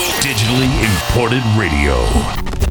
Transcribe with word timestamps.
Digitally 0.00 0.70
imported 0.82 1.42
radio. 1.58 2.69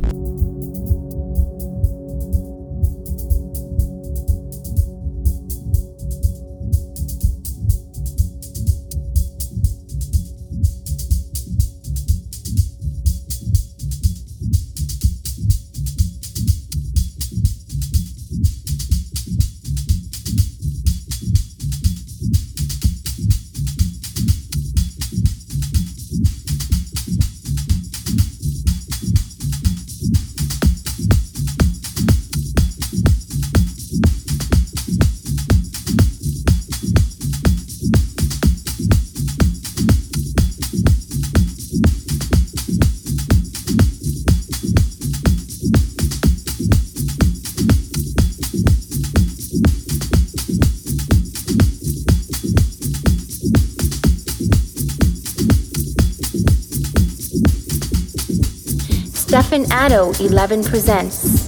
Stefan 59.49 59.65
Addo 59.71 60.13
11 60.19 60.63
presents 60.65 61.38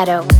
Stefan 0.00 0.39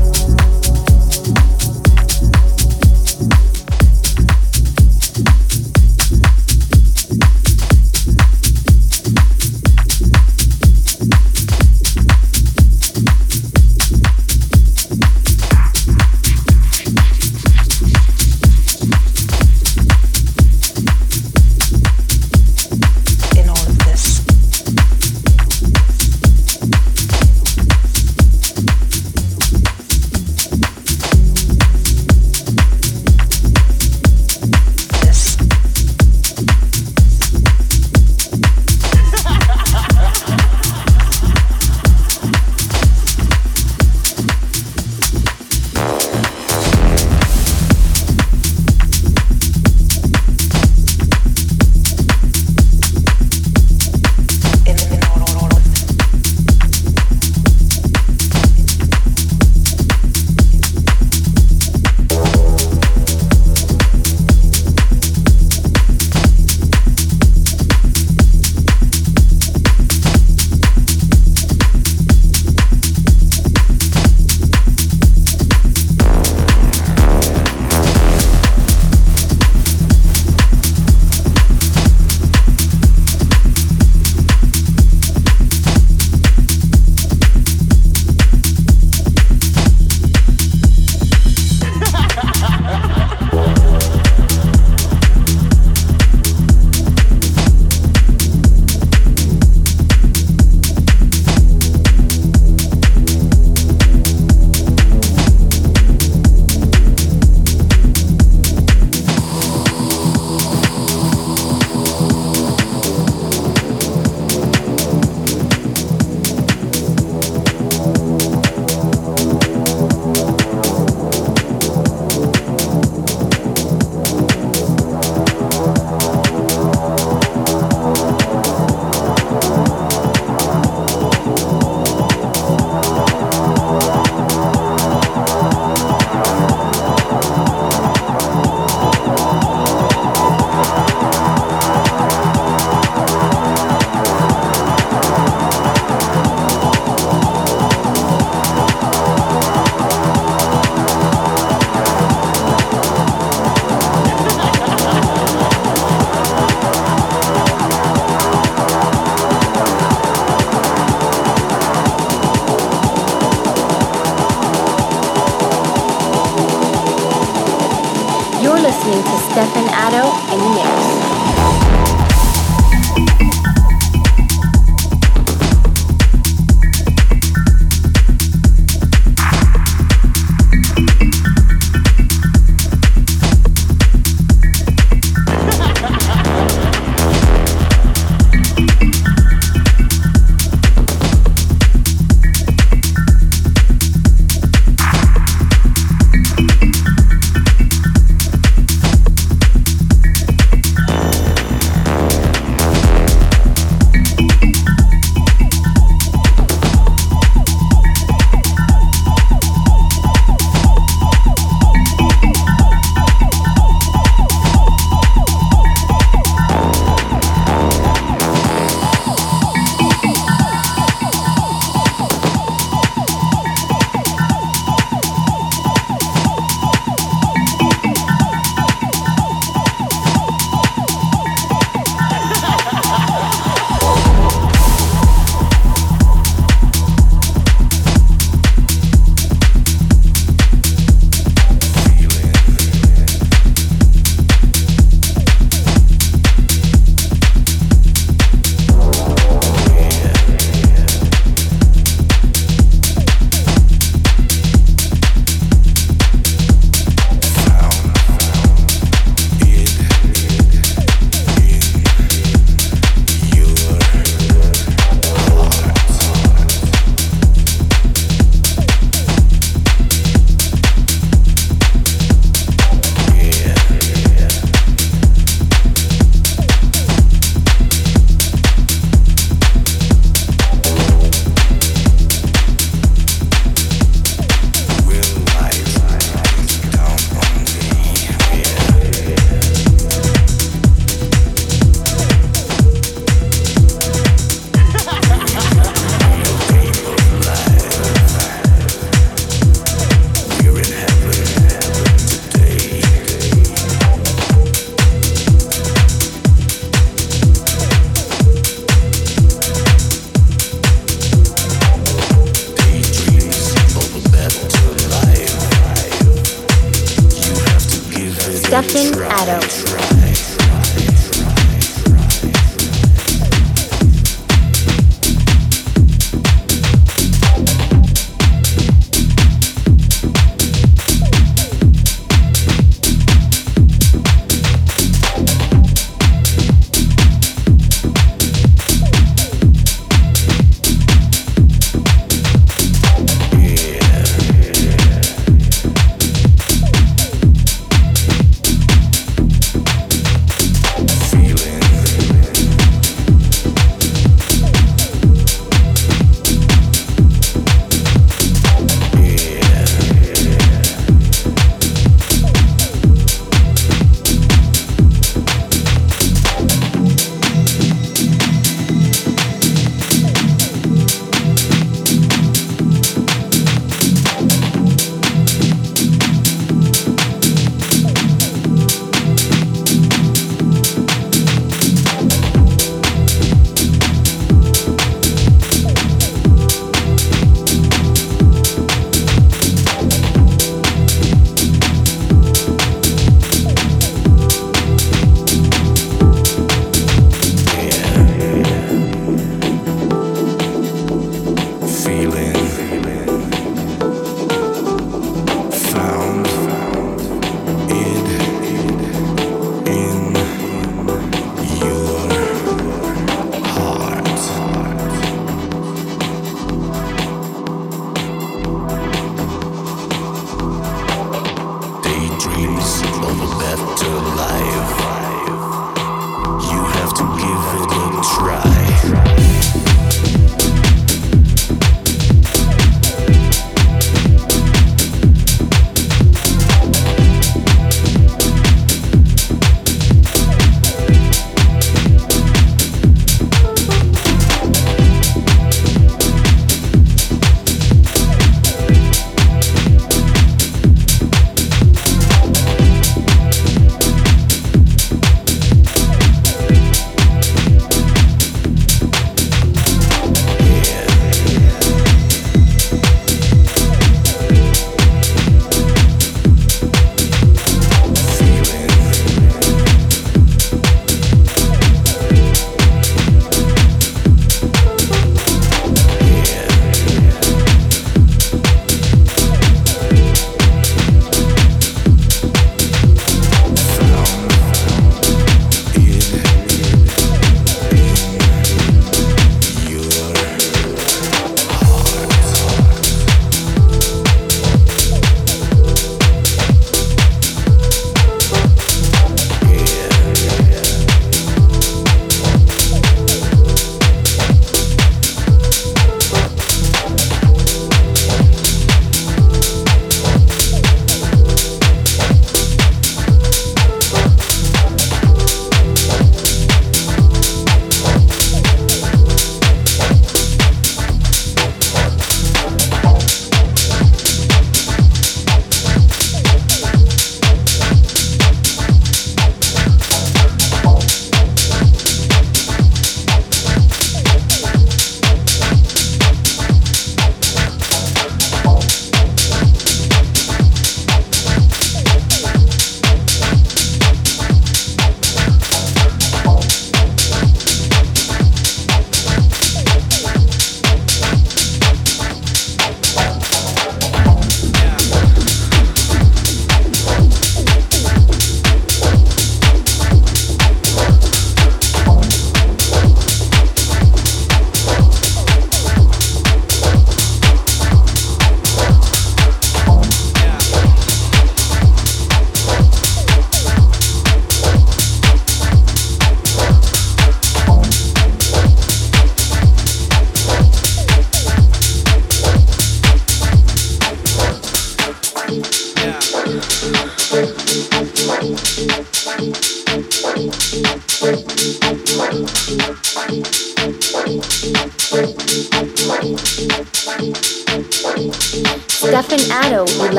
listening 168.70 169.02
to 169.02 169.18
Stefan 169.32 169.66
Addo 169.66 170.04
in 170.32 170.38
the 170.38 170.48
mix. 170.54 170.99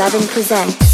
11 0.00 0.28
presents. 0.28 0.89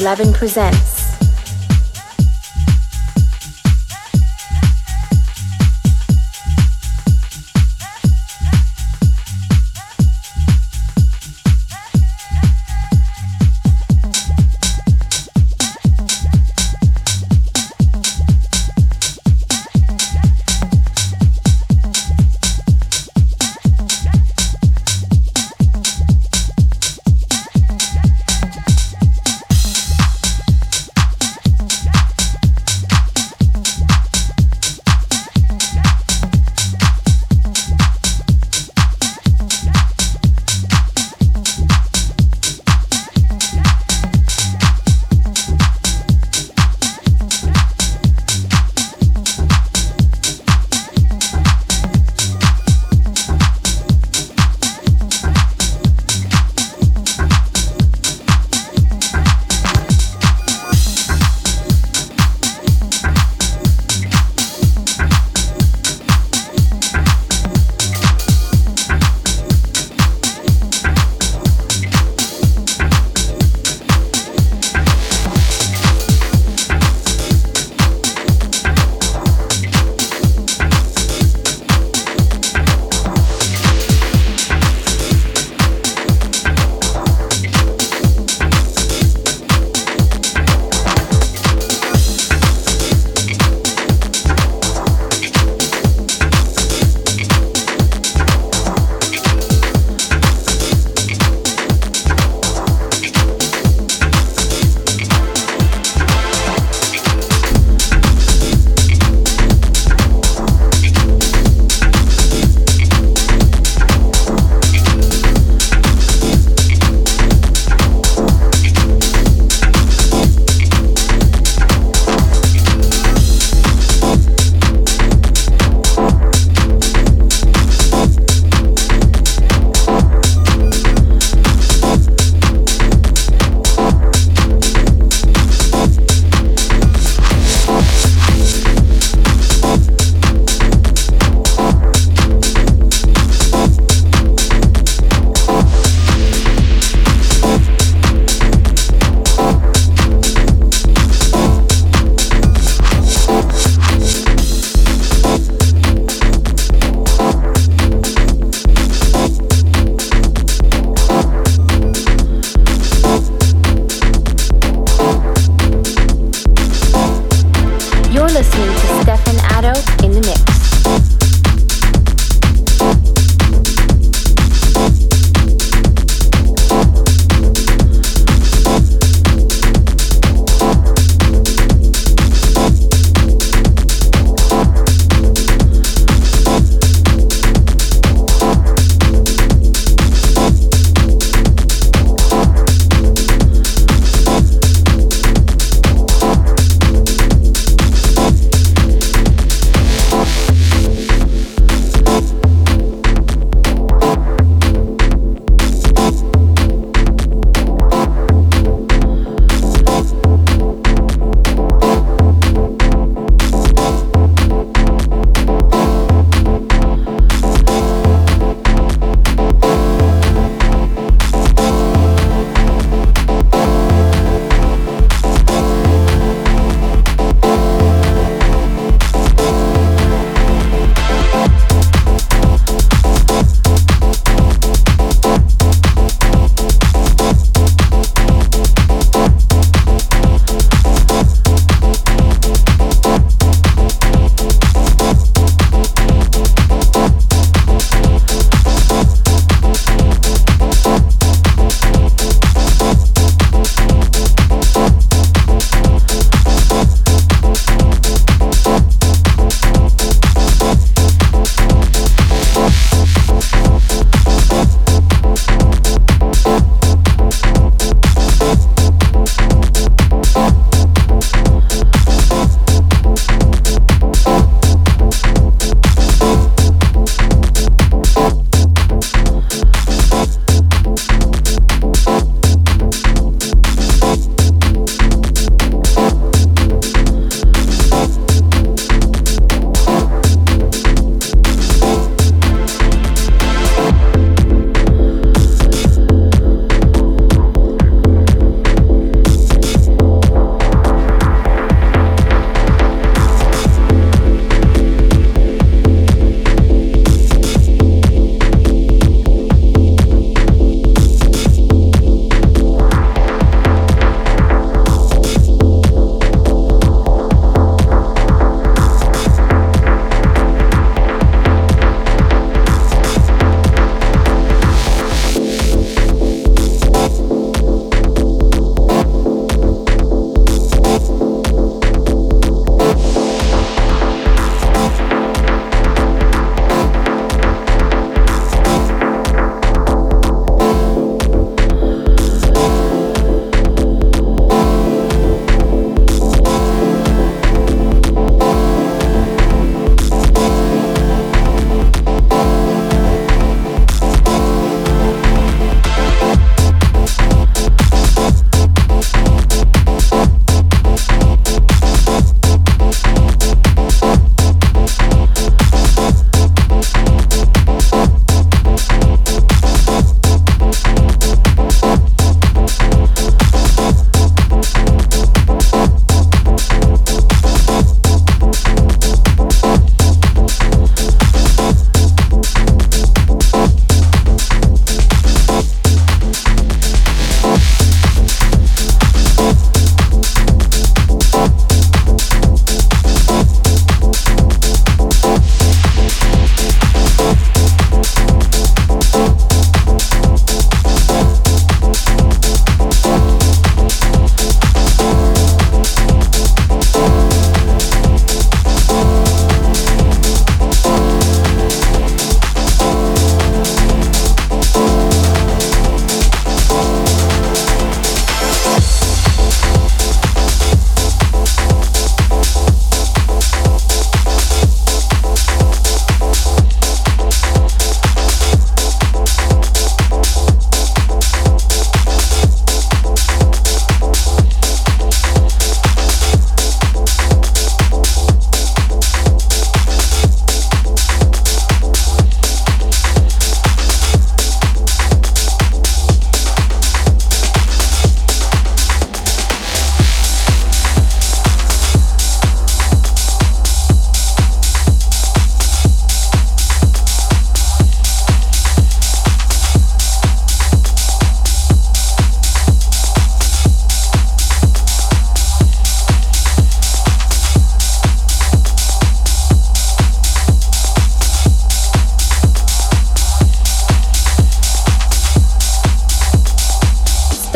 11 0.00 0.32
presents. 0.32 0.89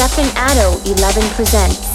Stefan 0.04 0.28
Addo 0.36 0.78
11 0.84 1.22
presents. 1.34 1.93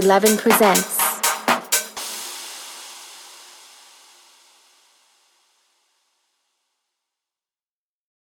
11 0.00 0.38
presents 0.38 0.99